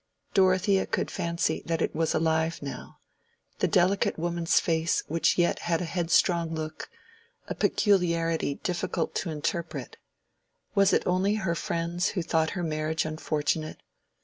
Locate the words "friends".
11.53-12.09